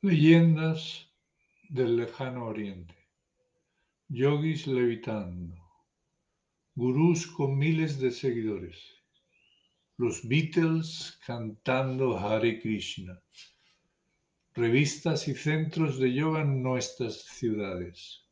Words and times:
Leyendas 0.00 1.08
del 1.68 1.96
lejano 1.96 2.46
oriente. 2.46 2.94
Yogis 4.08 4.68
levitando. 4.68 5.56
Gurús 6.76 7.26
con 7.26 7.58
miles 7.58 7.98
de 7.98 8.12
seguidores. 8.12 8.78
Los 9.96 10.22
Beatles 10.28 11.18
cantando 11.26 12.16
Hare 12.16 12.60
Krishna. 12.60 13.20
Revistas 14.54 15.26
y 15.26 15.34
centros 15.34 15.98
de 15.98 16.14
yoga 16.14 16.42
en 16.42 16.62
nuestras 16.62 17.14
ciudades. 17.16 18.24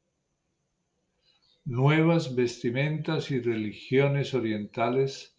Nuevas 1.65 2.37
vestimentas 2.37 3.33
y 3.33 3.41
religiones 3.41 4.35
orientales 4.35 5.37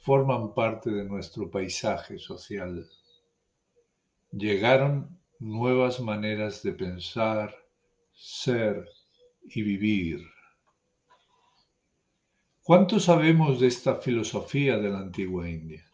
forman 0.00 0.52
parte 0.52 0.90
de 0.90 1.04
nuestro 1.06 1.50
paisaje 1.50 2.18
social. 2.18 2.86
Llegaron 4.30 5.23
nuevas 5.44 6.00
maneras 6.00 6.62
de 6.62 6.72
pensar, 6.72 7.54
ser 8.14 8.88
y 9.42 9.62
vivir. 9.62 10.26
¿Cuánto 12.62 12.98
sabemos 12.98 13.60
de 13.60 13.66
esta 13.66 13.96
filosofía 13.96 14.78
de 14.78 14.88
la 14.88 15.00
antigua 15.00 15.46
India? 15.46 15.84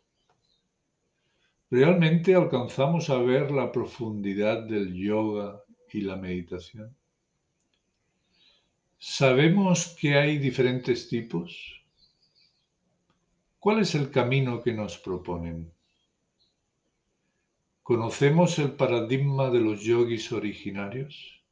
¿Realmente 1.69 2.35
alcanzamos 2.35 3.11
a 3.11 3.19
ver 3.19 3.51
la 3.51 3.73
profundidad 3.73 4.63
del 4.63 4.95
yoga 4.95 5.61
y 5.93 6.03
la 6.03 6.15
meditación? 6.15 6.97
¿Sabemos 9.01 9.97
que 10.01 10.15
hay 10.15 10.39
diferentes 10.39 11.09
tipos? 11.09 11.83
¿Cuál 13.59 13.81
es 13.81 13.97
el 13.97 14.13
camino 14.13 14.63
que 14.63 14.73
nos 14.73 14.97
proponen? 14.97 15.73
¿Conocemos 17.93 18.57
el 18.61 18.71
paradigma 18.77 19.51
de 19.51 19.59
los 19.59 19.83
yogis 19.83 20.31
originarios? 20.31 21.43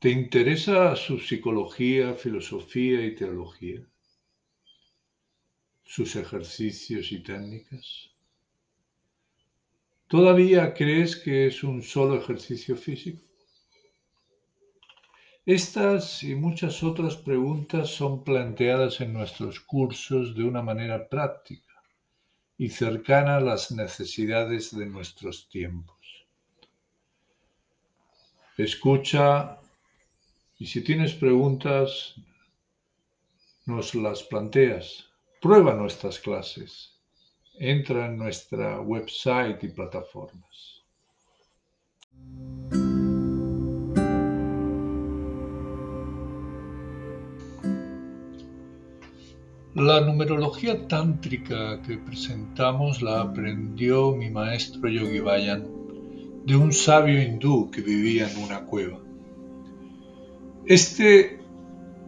¿Te 0.00 0.10
interesa 0.10 0.96
su 0.96 1.20
psicología, 1.20 2.14
filosofía 2.14 3.04
y 3.04 3.14
teología? 3.14 3.86
¿Sus 5.84 6.16
ejercicios 6.16 7.12
y 7.12 7.22
técnicas? 7.22 8.10
¿Todavía 10.08 10.74
crees 10.74 11.14
que 11.14 11.46
es 11.46 11.62
un 11.62 11.80
solo 11.80 12.18
ejercicio 12.20 12.74
físico? 12.74 13.22
Estas 15.46 16.24
y 16.24 16.34
muchas 16.34 16.82
otras 16.82 17.14
preguntas 17.14 17.90
son 17.90 18.24
planteadas 18.24 19.00
en 19.02 19.12
nuestros 19.12 19.60
cursos 19.60 20.34
de 20.34 20.42
una 20.42 20.62
manera 20.62 21.08
práctica 21.08 21.69
y 22.60 22.68
cercana 22.68 23.38
a 23.38 23.40
las 23.40 23.72
necesidades 23.72 24.76
de 24.76 24.84
nuestros 24.84 25.48
tiempos. 25.48 26.26
Escucha 28.58 29.58
y 30.58 30.66
si 30.66 30.84
tienes 30.84 31.14
preguntas, 31.14 32.16
nos 33.64 33.94
las 33.94 34.22
planteas. 34.24 35.06
Prueba 35.40 35.72
nuestras 35.72 36.18
clases. 36.18 37.00
Entra 37.58 38.04
en 38.04 38.18
nuestra 38.18 38.78
website 38.82 39.64
y 39.64 39.68
plataformas. 39.68 40.79
La 49.76 50.00
numerología 50.00 50.88
tántrica 50.88 51.80
que 51.82 51.96
presentamos 51.96 53.02
la 53.02 53.20
aprendió 53.20 54.16
mi 54.16 54.28
maestro 54.28 54.88
Yogi 54.88 55.20
Bayan 55.20 55.64
de 56.44 56.56
un 56.56 56.72
sabio 56.72 57.22
hindú 57.22 57.70
que 57.70 57.80
vivía 57.80 58.28
en 58.28 58.42
una 58.42 58.64
cueva. 58.64 58.98
Este 60.66 61.38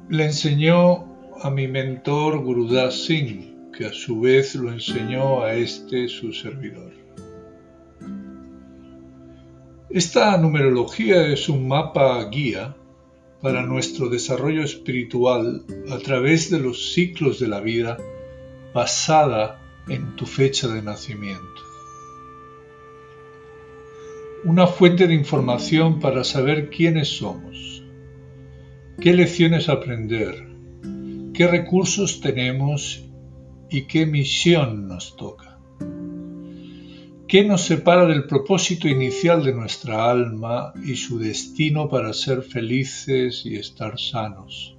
le 0.09 0.25
enseñó 0.25 1.04
a 1.41 1.50
mi 1.50 1.69
mentor 1.69 2.42
Gurudas 2.42 3.04
Singh, 3.04 3.70
que 3.70 3.87
a 3.87 3.92
su 3.92 4.22
vez 4.22 4.56
lo 4.56 4.72
enseñó 4.72 5.44
a 5.44 5.54
este 5.54 6.08
su 6.08 6.32
servidor. 6.32 6.92
Esta 9.88 10.37
numerología 10.37 11.28
es 11.28 11.48
un 11.48 11.69
mapa 11.69 12.28
guía 12.28 12.75
para 13.42 13.66
nuestro 13.66 14.08
desarrollo 14.08 14.62
espiritual 14.62 15.64
a 15.91 15.98
través 15.98 16.48
de 16.48 16.60
los 16.60 16.92
ciclos 16.92 17.41
de 17.41 17.48
la 17.48 17.60
vida 17.60 17.98
basada 18.72 19.60
en 19.88 20.14
tu 20.14 20.26
fecha 20.26 20.69
de 20.69 20.80
nacimiento. 20.80 21.42
Una 24.44 24.66
fuente 24.66 25.08
de 25.08 25.14
información 25.14 25.98
para 25.98 26.22
saber 26.22 26.70
quiénes 26.70 27.08
somos, 27.08 27.82
qué 29.00 29.12
lecciones 29.12 29.69
aprender, 29.69 30.48
qué 31.34 31.48
recursos 31.48 32.20
tenemos 32.20 33.04
y 33.70 33.86
qué 33.86 34.06
misión 34.06 34.86
nos 34.86 35.16
toca. 35.16 35.51
¿Qué 37.32 37.44
nos 37.44 37.62
separa 37.62 38.04
del 38.04 38.26
propósito 38.26 38.88
inicial 38.88 39.43
de 39.43 39.54
nuestra 39.54 40.10
alma 40.10 40.75
y 40.84 40.97
su 40.97 41.19
destino 41.19 41.88
para 41.88 42.12
ser 42.12 42.43
felices 42.43 43.47
y 43.47 43.56
estar 43.56 43.98
sanos? 43.98 44.76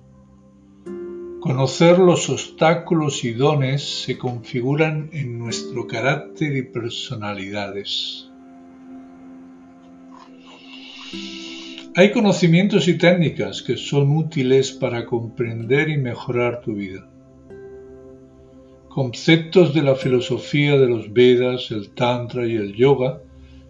Conocer 1.40 1.98
los 1.98 2.30
obstáculos 2.30 3.24
y 3.24 3.32
dones 3.32 3.82
se 4.04 4.20
configuran 4.20 5.10
en 5.14 5.40
nuestro 5.40 5.88
carácter 5.88 6.56
y 6.56 6.62
personalidades. 6.62 8.30
Hay 11.96 12.12
conocimientos 12.12 12.88
y 12.88 13.00
técnicas 13.00 13.64
que 13.64 13.78
son 13.78 14.16
útiles 14.16 14.72
para 14.74 15.08
comprender 15.08 15.90
y 15.90 15.98
mejorar 15.98 16.62
tu 16.62 16.76
vida 16.76 17.10
conceptos 18.94 19.74
de 19.74 19.82
la 19.82 19.96
filosofía 19.96 20.78
de 20.78 20.88
los 20.88 21.12
Vedas, 21.12 21.72
el 21.72 21.90
Tantra 21.96 22.46
y 22.46 22.56
el 22.56 22.76
Yoga, 22.76 23.24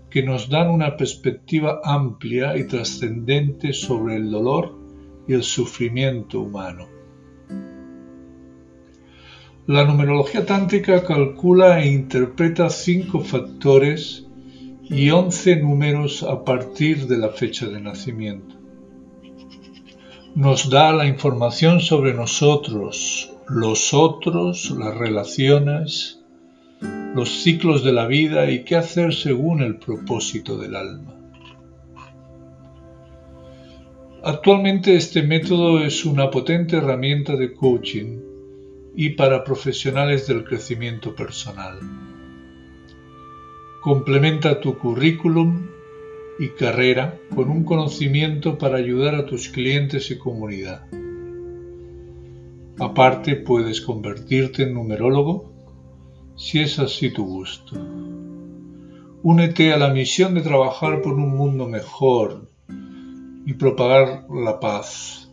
que 0.09 0.21
nos 0.21 0.49
dan 0.49 0.69
una 0.69 0.97
perspectiva 0.97 1.79
amplia 1.81 2.57
y 2.57 2.67
trascendente 2.67 3.71
sobre 3.71 4.17
el 4.17 4.29
dolor 4.29 4.77
y 5.25 5.33
el 5.33 5.43
sufrimiento 5.43 6.41
humano. 6.41 6.87
La 9.65 9.85
numerología 9.85 10.45
tántrica 10.45 11.05
calcula 11.05 11.81
e 11.81 11.93
interpreta 11.93 12.69
cinco 12.69 13.21
factores 13.21 14.27
y 14.83 15.09
once 15.09 15.55
números 15.55 16.23
a 16.23 16.43
partir 16.43 17.07
de 17.07 17.17
la 17.17 17.29
fecha 17.29 17.67
de 17.67 17.79
nacimiento. 17.79 18.55
Nos 20.35 20.69
da 20.69 20.91
la 20.91 21.05
información 21.05 21.79
sobre 21.79 22.13
nosotros, 22.13 23.32
los 23.47 23.93
otros, 23.93 24.71
las 24.71 24.95
relaciones, 24.95 26.19
los 27.15 27.29
ciclos 27.43 27.83
de 27.83 27.93
la 27.93 28.07
vida 28.07 28.49
y 28.49 28.63
qué 28.63 28.75
hacer 28.75 29.13
según 29.13 29.61
el 29.61 29.77
propósito 29.77 30.57
del 30.57 30.75
alma. 30.75 31.13
Actualmente 34.23 34.95
este 34.95 35.21
método 35.21 35.83
es 35.83 36.05
una 36.05 36.29
potente 36.31 36.77
herramienta 36.77 37.35
de 37.35 37.53
coaching 37.53 38.19
y 38.95 39.09
para 39.11 39.43
profesionales 39.43 40.27
del 40.27 40.45
crecimiento 40.45 41.13
personal. 41.13 41.79
Complementa 43.81 44.61
tu 44.61 44.77
currículum 44.77 45.67
y 46.39 46.49
carrera 46.49 47.19
con 47.35 47.49
un 47.49 47.65
conocimiento 47.65 48.57
para 48.57 48.77
ayudar 48.77 49.15
a 49.15 49.25
tus 49.25 49.49
clientes 49.49 50.09
y 50.09 50.17
comunidad. 50.17 50.85
Aparte 52.83 53.37
puedes 53.37 53.79
convertirte 53.79 54.63
en 54.63 54.73
numerólogo 54.73 55.53
si 56.35 56.59
es 56.59 56.79
así 56.79 57.13
tu 57.13 57.25
gusto. 57.25 57.77
Únete 59.23 59.71
a 59.71 59.77
la 59.77 59.93
misión 59.93 60.33
de 60.33 60.41
trabajar 60.41 61.01
por 61.01 61.13
un 61.13 61.29
mundo 61.29 61.65
mejor 61.65 62.51
y 63.45 63.53
propagar 63.53 64.25
la 64.29 64.59
paz. 64.59 65.31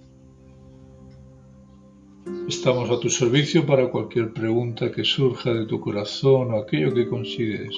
Estamos 2.47 2.89
a 2.89 3.01
tu 3.01 3.11
servicio 3.11 3.67
para 3.67 3.91
cualquier 3.91 4.33
pregunta 4.33 4.93
que 4.93 5.03
surja 5.03 5.53
de 5.53 5.67
tu 5.67 5.81
corazón 5.81 6.53
o 6.53 6.57
aquello 6.57 6.95
que 6.95 7.09
consideres. 7.09 7.77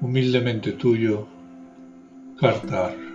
Humildemente 0.00 0.72
tuyo, 0.72 1.26
Cartar. 2.40 3.09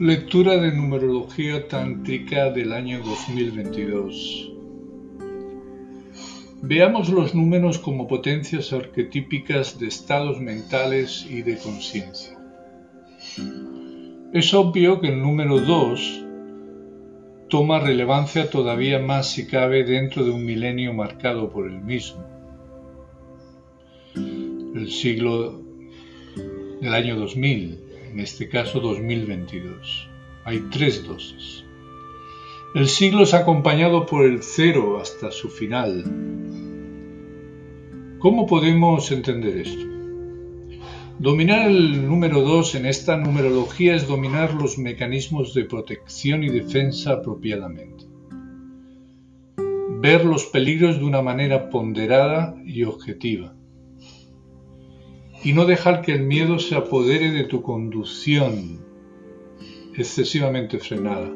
Lectura 0.00 0.58
de 0.58 0.70
numerología 0.70 1.66
tántrica 1.66 2.52
del 2.52 2.72
año 2.72 3.00
2022. 3.00 4.52
Veamos 6.62 7.08
los 7.08 7.34
números 7.34 7.80
como 7.80 8.06
potencias 8.06 8.72
arquetípicas 8.72 9.80
de 9.80 9.88
estados 9.88 10.40
mentales 10.40 11.26
y 11.28 11.42
de 11.42 11.58
conciencia. 11.58 12.38
Es 14.32 14.54
obvio 14.54 15.00
que 15.00 15.08
el 15.08 15.20
número 15.20 15.58
2 15.58 16.24
toma 17.48 17.80
relevancia 17.80 18.48
todavía 18.50 19.00
más 19.00 19.32
si 19.32 19.48
cabe 19.48 19.82
dentro 19.82 20.22
de 20.22 20.30
un 20.30 20.44
milenio 20.44 20.94
marcado 20.94 21.50
por 21.50 21.66
el 21.66 21.80
mismo. 21.80 22.24
El 24.14 24.92
siglo 24.92 25.60
del 26.80 26.94
año 26.94 27.16
2000, 27.16 27.87
en 28.10 28.20
este 28.20 28.48
caso 28.48 28.80
2022. 28.80 30.08
Hay 30.44 30.60
tres 30.70 31.04
dosis. 31.04 31.64
El 32.74 32.88
siglo 32.88 33.22
es 33.22 33.34
acompañado 33.34 34.06
por 34.06 34.24
el 34.24 34.42
cero 34.42 34.98
hasta 35.00 35.30
su 35.30 35.48
final. 35.48 36.04
¿Cómo 38.18 38.46
podemos 38.46 39.10
entender 39.12 39.58
esto? 39.58 39.86
Dominar 41.18 41.68
el 41.68 42.06
número 42.06 42.42
2 42.42 42.76
en 42.76 42.86
esta 42.86 43.16
numerología 43.16 43.96
es 43.96 44.06
dominar 44.06 44.54
los 44.54 44.78
mecanismos 44.78 45.52
de 45.52 45.64
protección 45.64 46.44
y 46.44 46.48
defensa 46.48 47.14
apropiadamente. 47.14 48.04
Ver 50.00 50.24
los 50.24 50.46
peligros 50.46 50.98
de 50.98 51.04
una 51.04 51.22
manera 51.22 51.70
ponderada 51.70 52.54
y 52.64 52.84
objetiva. 52.84 53.57
Y 55.44 55.52
no 55.52 55.64
dejar 55.66 56.02
que 56.02 56.12
el 56.12 56.22
miedo 56.22 56.58
se 56.58 56.74
apodere 56.74 57.30
de 57.30 57.44
tu 57.44 57.62
conducción 57.62 58.80
excesivamente 59.96 60.78
frenada. 60.78 61.30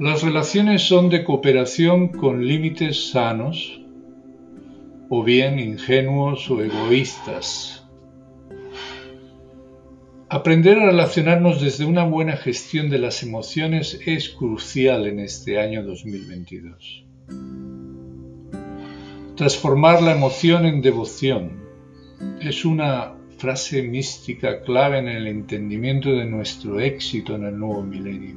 Las 0.00 0.22
relaciones 0.22 0.82
son 0.82 1.10
de 1.10 1.22
cooperación 1.22 2.08
con 2.08 2.46
límites 2.46 3.10
sanos 3.10 3.80
o 5.08 5.22
bien 5.22 5.58
ingenuos 5.58 6.50
o 6.50 6.62
egoístas. 6.62 7.86
Aprender 10.30 10.78
a 10.78 10.86
relacionarnos 10.86 11.60
desde 11.60 11.84
una 11.84 12.04
buena 12.04 12.36
gestión 12.36 12.88
de 12.88 12.98
las 12.98 13.22
emociones 13.22 14.00
es 14.06 14.30
crucial 14.30 15.06
en 15.06 15.20
este 15.20 15.60
año 15.60 15.84
2022. 15.84 17.04
Transformar 19.42 20.00
la 20.02 20.12
emoción 20.12 20.66
en 20.66 20.80
devoción 20.80 21.64
es 22.40 22.64
una 22.64 23.14
frase 23.38 23.82
mística 23.82 24.62
clave 24.62 24.98
en 24.98 25.08
el 25.08 25.26
entendimiento 25.26 26.10
de 26.10 26.26
nuestro 26.26 26.78
éxito 26.78 27.34
en 27.34 27.46
el 27.46 27.58
nuevo 27.58 27.82
milenio. 27.82 28.36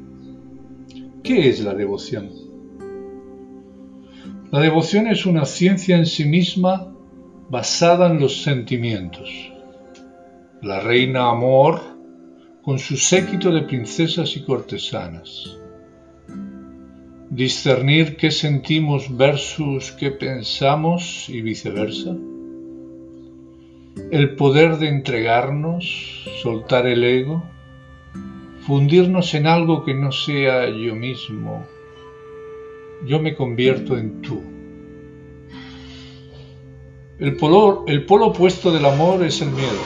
¿Qué 1.24 1.48
es 1.48 1.60
la 1.60 1.76
devoción? 1.76 2.32
La 4.52 4.60
devoción 4.60 5.06
es 5.06 5.28
una 5.28 5.46
ciencia 5.46 5.96
en 5.96 6.08
sí 6.08 6.26
misma 6.26 6.92
basada 7.52 8.08
en 8.08 8.20
los 8.20 8.42
sentimientos. 8.42 9.30
La 10.64 10.80
reina 10.80 11.30
Amor 11.30 11.82
con 12.64 12.80
su 12.80 12.98
séquito 12.98 13.52
de 13.52 13.62
princesas 13.62 14.36
y 14.38 14.44
cortesanas. 14.44 15.56
Discernir 17.36 18.16
qué 18.18 18.32
sentimos 18.32 19.16
versus 19.16 19.92
qué 19.92 20.12
pensamos 20.12 21.28
y 21.30 21.42
viceversa. 21.42 22.16
El 24.12 24.36
poder 24.36 24.78
de 24.78 24.88
entregarnos, 24.90 25.84
soltar 26.42 26.88
el 26.88 27.04
ego, 27.04 27.44
fundirnos 28.62 29.34
en 29.34 29.48
algo 29.48 29.84
que 29.84 29.94
no 29.94 30.12
sea 30.12 30.70
yo 30.70 30.96
mismo 30.96 31.66
yo 33.06 33.20
me 33.20 33.36
convierto 33.36 33.98
en 33.98 34.22
tú. 34.22 34.42
El 37.20 37.38
polo, 37.38 37.86
el 37.88 38.06
polo 38.06 38.28
opuesto 38.28 38.72
del 38.72 38.86
amor 38.86 39.24
es 39.24 39.42
el 39.42 39.52
miedo. 39.52 39.82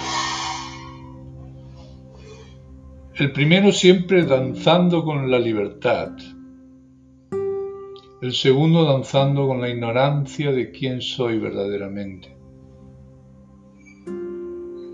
El 3.15 3.31
primero 3.33 3.71
siempre 3.71 4.25
danzando 4.25 5.03
con 5.03 5.29
la 5.29 5.39
libertad. 5.39 6.11
El 8.21 8.33
segundo 8.33 8.83
danzando 8.83 9.47
con 9.47 9.61
la 9.61 9.69
ignorancia 9.69 10.51
de 10.51 10.71
quién 10.71 11.01
soy 11.01 11.39
verdaderamente. 11.39 12.35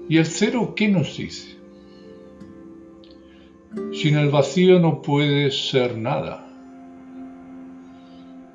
¿Y 0.08 0.18
el 0.18 0.28
cero 0.28 0.74
qué 0.76 0.88
nos 0.90 1.18
dice? 1.18 1.58
Sin 3.94 4.16
el 4.20 4.30
vacío 4.30 4.80
no 4.80 5.02
puede 5.02 5.50
ser 5.50 5.98
nada. 5.98 6.48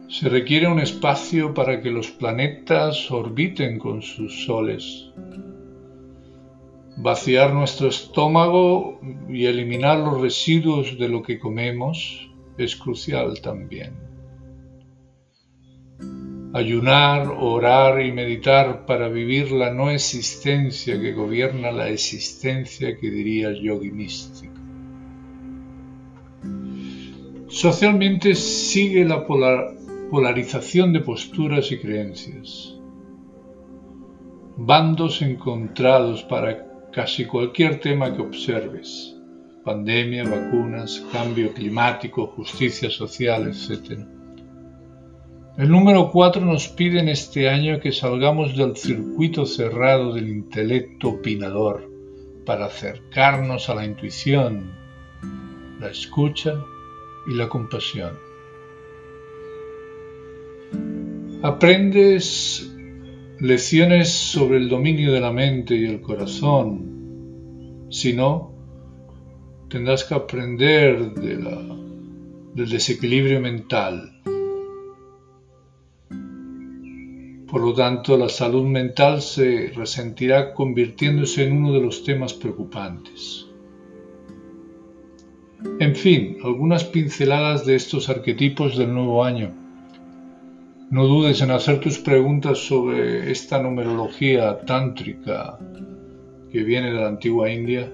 Se 0.08 0.28
requiere 0.28 0.68
un 0.68 0.78
espacio 0.78 1.52
para 1.52 1.82
que 1.82 1.90
los 1.90 2.12
planetas 2.12 3.10
orbiten 3.10 3.80
con 3.80 4.02
sus 4.02 4.44
soles. 4.44 5.10
Vaciar 6.96 7.54
nuestro 7.54 7.88
estómago 7.88 9.00
y 9.28 9.46
eliminar 9.46 9.98
los 9.98 10.20
residuos 10.20 10.96
de 10.96 11.08
lo 11.08 11.24
que 11.24 11.40
comemos 11.40 12.30
es 12.56 12.76
crucial 12.76 13.40
también. 13.40 14.09
Ayunar, 16.52 17.28
orar 17.38 18.04
y 18.04 18.10
meditar 18.10 18.84
para 18.84 19.08
vivir 19.08 19.52
la 19.52 19.72
no 19.72 19.90
existencia 19.90 21.00
que 21.00 21.12
gobierna 21.12 21.70
la 21.70 21.88
existencia 21.88 22.96
que 22.98 23.10
diría 23.10 23.48
el 23.48 23.60
yogi 23.60 23.92
místico. 23.92 24.54
Socialmente 27.48 28.34
sigue 28.34 29.04
la 29.04 29.26
polar 29.26 29.74
polarización 30.10 30.92
de 30.92 31.00
posturas 31.00 31.70
y 31.70 31.78
creencias, 31.78 32.74
bandos 34.56 35.22
encontrados 35.22 36.24
para 36.24 36.66
casi 36.92 37.26
cualquier 37.26 37.78
tema 37.78 38.12
que 38.14 38.22
observes, 38.22 39.16
pandemia, 39.64 40.24
vacunas, 40.24 41.06
cambio 41.12 41.54
climático, 41.54 42.26
justicia 42.26 42.90
social, 42.90 43.48
etc. 43.48 44.00
El 45.58 45.68
número 45.68 46.10
4 46.10 46.44
nos 46.44 46.68
pide 46.68 47.00
en 47.00 47.08
este 47.08 47.48
año 47.48 47.80
que 47.80 47.92
salgamos 47.92 48.56
del 48.56 48.76
circuito 48.76 49.44
cerrado 49.44 50.14
del 50.14 50.28
intelecto 50.28 51.08
opinador 51.08 51.90
para 52.46 52.66
acercarnos 52.66 53.68
a 53.68 53.74
la 53.74 53.84
intuición, 53.84 54.70
la 55.80 55.90
escucha 55.90 56.54
y 57.26 57.34
la 57.34 57.48
compasión. 57.48 58.12
Aprendes 61.42 62.72
lecciones 63.40 64.08
sobre 64.10 64.58
el 64.58 64.68
dominio 64.68 65.12
de 65.12 65.20
la 65.20 65.32
mente 65.32 65.74
y 65.74 65.84
el 65.84 66.00
corazón. 66.00 67.86
Si 67.90 68.12
no, 68.12 68.52
tendrás 69.68 70.04
que 70.04 70.14
aprender 70.14 71.12
del 71.12 72.70
desequilibrio 72.70 73.40
mental. 73.40 74.20
Por 77.50 77.62
lo 77.62 77.74
tanto, 77.74 78.16
la 78.16 78.28
salud 78.28 78.64
mental 78.64 79.22
se 79.22 79.72
resentirá 79.74 80.54
convirtiéndose 80.54 81.44
en 81.44 81.56
uno 81.56 81.72
de 81.72 81.80
los 81.80 82.04
temas 82.04 82.32
preocupantes. 82.32 83.46
En 85.78 85.96
fin, 85.96 86.38
algunas 86.44 86.84
pinceladas 86.84 87.66
de 87.66 87.74
estos 87.74 88.08
arquetipos 88.08 88.78
del 88.78 88.94
nuevo 88.94 89.24
año 89.24 89.52
no 90.90 91.06
dudes 91.06 91.40
en 91.40 91.52
hacer 91.52 91.78
tus 91.78 92.00
preguntas 92.00 92.58
sobre 92.58 93.30
esta 93.30 93.62
numerología 93.62 94.58
tántrica 94.66 95.56
que 96.50 96.64
viene 96.64 96.92
de 96.92 97.00
la 97.00 97.06
antigua 97.06 97.48
India, 97.48 97.88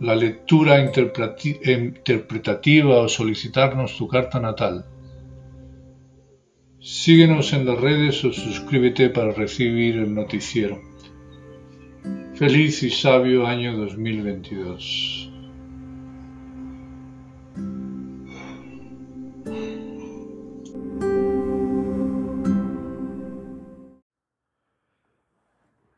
la 0.00 0.16
lectura 0.16 0.80
interpretativa 0.80 3.00
o 3.00 3.08
solicitarnos 3.10 3.98
tu 3.98 4.08
carta 4.08 4.40
natal. 4.40 4.86
Síguenos 6.82 7.52
en 7.52 7.66
las 7.66 7.78
redes 7.78 8.24
o 8.24 8.32
suscríbete 8.32 9.10
para 9.10 9.32
recibir 9.32 9.98
el 9.98 10.14
noticiero. 10.14 10.80
Feliz 12.36 12.82
y 12.82 12.88
sabio 12.88 13.46
año 13.46 13.76
2022. 13.76 15.30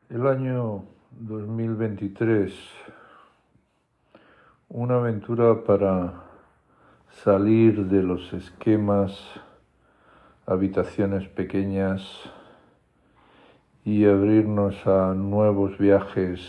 El 0.09 0.27
año 0.27 0.83
2023, 1.11 2.53
una 4.67 4.95
aventura 4.95 5.63
para 5.63 6.25
salir 7.23 7.85
de 7.85 8.03
los 8.03 8.33
esquemas, 8.33 9.17
habitaciones 10.45 11.27
pequeñas 11.29 12.01
y 13.85 14.05
abrirnos 14.05 14.85
a 14.85 15.13
nuevos 15.13 15.77
viajes, 15.77 16.41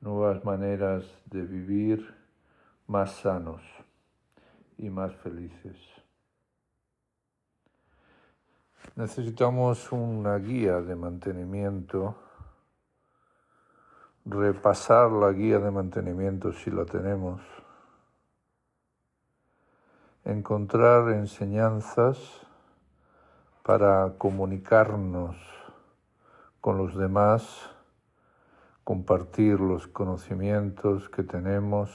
nuevas 0.00 0.44
maneras 0.44 1.04
de 1.26 1.42
vivir 1.42 2.14
más 2.86 3.12
sanos 3.12 3.62
y 4.76 4.90
más 4.90 5.14
felices. 5.16 5.76
Necesitamos 8.96 9.90
una 9.90 10.36
guía 10.36 10.80
de 10.80 10.94
mantenimiento, 10.94 12.16
repasar 14.24 15.10
la 15.10 15.32
guía 15.32 15.58
de 15.58 15.70
mantenimiento 15.70 16.52
si 16.52 16.70
la 16.70 16.84
tenemos, 16.84 17.40
encontrar 20.24 21.10
enseñanzas 21.10 22.18
para 23.62 24.14
comunicarnos 24.16 25.36
con 26.60 26.78
los 26.78 26.96
demás, 26.96 27.70
compartir 28.84 29.60
los 29.60 29.86
conocimientos 29.86 31.10
que 31.10 31.22
tenemos 31.22 31.90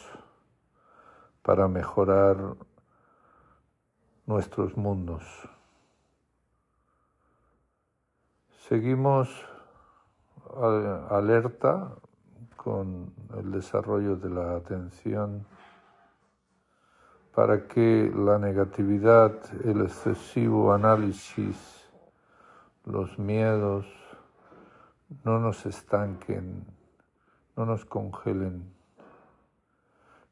para 1.41 1.67
mejorar 1.67 2.38
nuestros 4.27 4.77
mundos. 4.77 5.24
Seguimos 8.67 9.29
alerta 11.09 11.95
con 12.55 13.12
el 13.36 13.51
desarrollo 13.51 14.15
de 14.17 14.29
la 14.29 14.55
atención 14.55 15.48
para 17.39 17.69
que 17.69 18.12
la 18.13 18.38
negatividad, 18.38 19.31
el 19.63 19.84
excesivo 19.84 20.74
análisis, 20.74 21.89
los 22.84 23.17
miedos 23.17 23.86
no 25.24 25.39
nos 25.39 25.65
estanquen, 25.65 26.65
no 27.55 27.65
nos 27.65 27.86
congelen, 27.86 28.69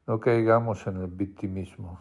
no 0.06 0.20
caigamos 0.20 0.86
en 0.86 0.98
el 0.98 1.06
victimismo. 1.06 1.98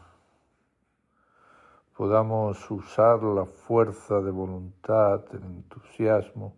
Podamos 1.95 2.69
usar 2.69 3.23
la 3.23 3.45
fuerza 3.45 4.19
de 4.19 4.31
voluntad, 4.31 5.23
el 5.31 5.41
entusiasmo, 5.41 6.53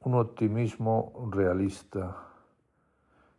un 0.00 0.14
optimismo 0.16 1.30
realista 1.30 2.16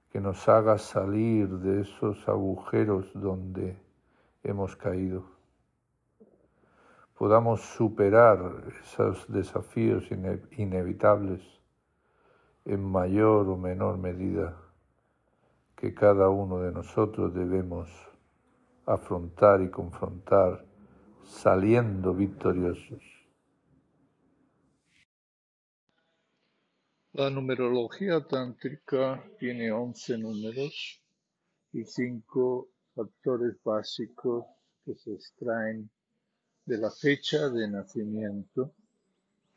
que 0.09 0.21
nos 0.21 0.47
haga 0.47 0.77
salir 0.77 1.49
de 1.49 1.81
esos 1.81 2.25
agujeros 2.29 3.11
donde 3.13 3.85
hemos 4.47 4.75
caído. 4.75 5.25
Podamos 7.17 7.61
superar 7.61 8.39
esos 8.83 9.25
desafíos 9.31 10.05
inevitables 10.51 11.41
en 12.65 12.83
mayor 12.83 13.47
o 13.49 13.57
menor 13.57 13.97
medida 13.97 14.55
que 15.75 15.93
cada 15.93 16.29
uno 16.29 16.59
de 16.59 16.71
nosotros 16.71 17.33
debemos 17.33 17.89
afrontar 18.85 19.61
y 19.61 19.69
confrontar 19.69 20.65
saliendo 21.23 22.13
victoriosos. 22.13 23.03
La 27.13 27.29
numerología 27.29 28.25
tántrica 28.27 29.23
tiene 29.39 29.71
11 29.71 30.17
números 30.19 31.01
y 31.73 31.83
5 31.83 32.69
factores 32.97 33.61
básicos 33.63 34.43
que 34.83 34.95
se 34.95 35.13
extraen 35.13 35.87
de 36.65 36.77
la 36.79 36.89
fecha 36.89 37.47
de 37.47 37.69
nacimiento 37.69 38.73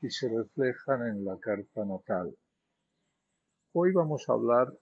y 0.02 0.10
se 0.10 0.28
reflejan 0.28 1.08
en 1.08 1.24
la 1.24 1.38
carta 1.38 1.86
natal. 1.86 2.36
Hoy 3.72 3.92
vamos 3.92 4.28
a 4.28 4.34
hablar 4.34 4.78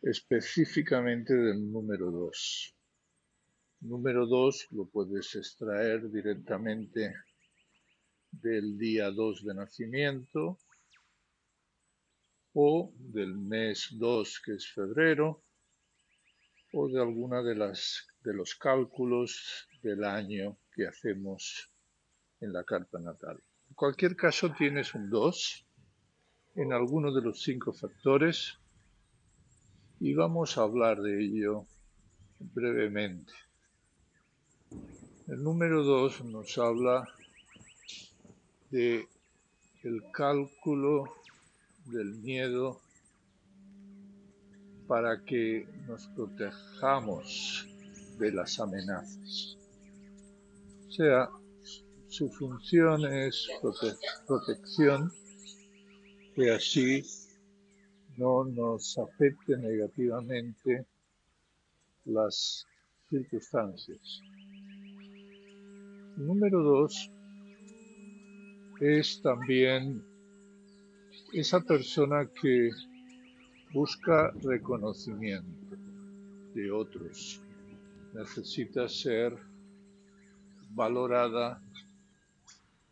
específicamente 0.00 1.34
del 1.34 1.72
número 1.72 2.08
2. 2.12 2.76
Número 3.80 4.24
2 4.28 4.68
lo 4.70 4.86
puedes 4.86 5.34
extraer 5.34 6.08
directamente 6.08 7.14
del 8.30 8.78
día 8.78 9.10
2 9.10 9.44
de 9.44 9.54
nacimiento 9.54 10.58
o 12.52 12.92
del 12.94 13.34
mes 13.34 13.88
2 13.90 14.42
que 14.44 14.52
es 14.52 14.68
febrero 14.72 15.42
o 16.72 16.88
de 16.88 17.00
alguna 17.00 17.42
de 17.42 17.54
las 17.54 18.06
de 18.24 18.34
los 18.34 18.54
cálculos 18.54 19.68
del 19.82 20.04
año 20.04 20.56
que 20.74 20.86
hacemos 20.86 21.70
en 22.40 22.52
la 22.52 22.64
carta 22.64 22.98
natal. 22.98 23.42
En 23.68 23.74
cualquier 23.74 24.16
caso 24.16 24.52
tienes 24.52 24.94
un 24.94 25.10
2 25.10 25.66
en 26.56 26.72
alguno 26.72 27.12
de 27.12 27.22
los 27.22 27.42
cinco 27.42 27.72
factores 27.72 28.58
y 29.98 30.14
vamos 30.14 30.58
a 30.58 30.62
hablar 30.62 31.00
de 31.00 31.24
ello 31.24 31.66
brevemente. 32.38 33.32
El 35.28 35.42
número 35.42 35.82
2 35.82 36.24
nos 36.26 36.58
habla 36.58 37.08
de 38.70 39.06
el 39.82 40.02
cálculo 40.12 41.14
del 41.86 42.14
miedo 42.16 42.80
para 44.92 45.18
que 45.24 45.66
nos 45.88 46.06
protejamos 46.08 47.66
de 48.18 48.30
las 48.30 48.60
amenazas. 48.60 49.56
O 50.86 50.90
sea, 50.90 51.30
su 52.08 52.28
función 52.28 53.06
es 53.06 53.48
protección, 54.26 55.10
que 56.34 56.50
así 56.50 57.02
no 58.18 58.44
nos 58.44 58.98
afecte 58.98 59.56
negativamente 59.56 60.84
las 62.04 62.66
circunstancias. 63.08 64.20
Número 66.18 66.62
dos 66.62 67.10
es 68.78 69.22
también 69.22 70.04
esa 71.32 71.60
persona 71.60 72.28
que 72.42 72.68
busca 73.72 74.30
reconocimiento 74.42 75.76
de 76.54 76.70
otros. 76.70 77.40
Necesita 78.14 78.88
ser 78.88 79.34
valorada, 80.70 81.62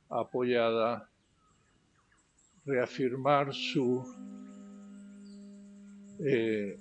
apoyada, 0.08 1.08
reafirmar 2.64 3.54
su, 3.54 4.02
eh, 6.20 6.78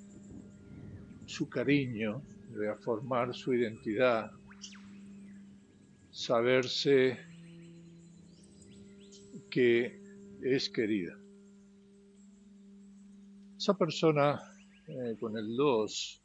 su 1.26 1.50
cariño, 1.50 2.22
reafirmar 2.54 3.34
su 3.34 3.54
identidad, 3.54 4.32
saberse 6.12 7.18
que 9.50 10.00
es 10.42 10.70
querida. 10.70 11.19
Esa 13.60 13.74
persona 13.74 14.40
eh, 14.88 15.18
con 15.20 15.38
el 15.38 15.54
2 15.58 16.24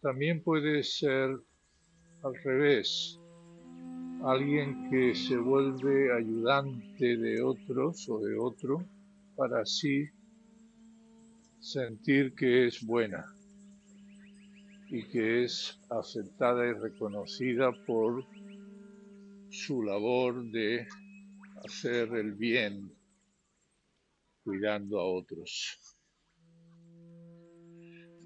también 0.00 0.40
puede 0.40 0.84
ser 0.84 1.36
al 2.22 2.34
revés, 2.44 3.18
alguien 4.22 4.88
que 4.88 5.16
se 5.16 5.36
vuelve 5.36 6.16
ayudante 6.16 7.16
de 7.16 7.42
otros 7.42 8.08
o 8.08 8.20
de 8.20 8.38
otro 8.38 8.86
para 9.34 9.62
así 9.62 10.06
sentir 11.58 12.36
que 12.36 12.68
es 12.68 12.86
buena 12.86 13.24
y 14.88 15.02
que 15.08 15.42
es 15.42 15.76
aceptada 15.90 16.68
y 16.68 16.72
reconocida 16.72 17.72
por 17.84 18.24
su 19.50 19.82
labor 19.82 20.52
de 20.52 20.86
hacer 21.64 22.14
el 22.14 22.34
bien 22.34 22.92
cuidando 24.44 25.00
a 25.00 25.04
otros. 25.04 25.95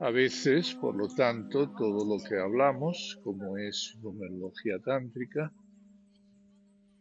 A 0.02 0.10
veces, 0.10 0.74
por 0.76 0.96
lo 0.96 1.08
tanto, 1.08 1.72
todo 1.72 2.06
lo 2.06 2.24
que 2.26 2.38
hablamos, 2.38 3.20
como 3.22 3.58
es 3.58 3.98
numerología 4.02 4.78
tántrica, 4.78 5.52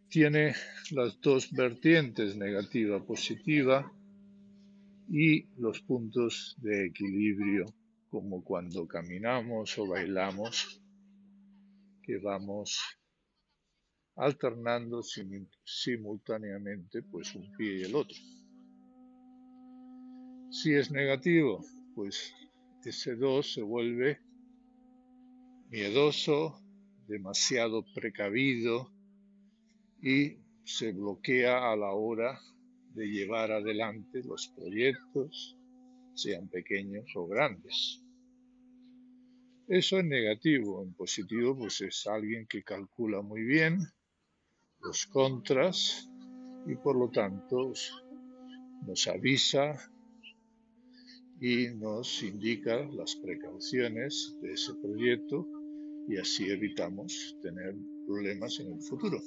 tiene 0.10 0.54
las 0.92 1.18
dos 1.22 1.50
vertientes, 1.54 2.36
negativa, 2.36 3.02
positiva, 3.02 3.90
y 5.08 5.46
los 5.62 5.80
puntos 5.80 6.58
de 6.60 6.88
equilibrio, 6.88 7.68
como 8.10 8.44
cuando 8.44 8.86
caminamos 8.86 9.78
o 9.78 9.88
bailamos, 9.88 10.82
que 12.04 12.18
vamos 12.18 12.82
alternando 14.18 15.02
simultáneamente 15.64 17.02
pues 17.04 17.34
un 17.34 17.50
pie 17.56 17.78
y 17.78 17.84
el 17.84 17.96
otro. 17.96 18.18
Si 20.52 20.74
es 20.74 20.92
negativo, 20.92 21.64
pues 21.96 22.34
ese 22.86 23.16
2 23.16 23.54
se 23.54 23.62
vuelve 23.62 24.20
miedoso, 25.70 26.62
demasiado 27.08 27.84
precavido 27.94 28.92
y 30.02 30.38
se 30.64 30.94
bloquea 30.94 31.72
a 31.72 31.76
la 31.76 31.92
hora 31.92 32.40
de 32.94 33.08
llevar 33.08 33.52
adelante 33.52 34.24
los 34.24 34.48
proyectos, 34.56 35.58
sean 36.16 36.48
pequeños 36.48 37.06
o 37.16 37.28
grandes. 37.28 38.04
Eso 39.68 40.00
es 40.00 40.06
negativo. 40.06 40.84
En 40.84 40.94
positivo, 40.94 41.56
pues 41.56 41.82
es 41.82 42.08
alguien 42.08 42.48
que 42.48 42.64
calcula 42.64 43.22
muy 43.22 43.44
bien, 43.44 43.80
los 44.80 45.06
contras 45.08 46.10
y 46.66 46.76
por 46.76 46.98
lo 46.98 47.10
tanto 47.10 47.74
nos 48.86 49.08
avisa 49.08 49.78
y 51.42 51.70
nos 51.76 52.22
indica 52.24 52.90
las 52.94 53.16
precauciones 53.16 54.38
de 54.42 54.54
ese 54.54 54.74
proyecto 54.76 55.50
y 56.08 56.18
así 56.18 56.50
evitamos 56.50 57.38
tener 57.42 57.76
problemas 58.06 58.60
en 58.60 58.74
el 58.74 58.82
futuro. 58.82 59.22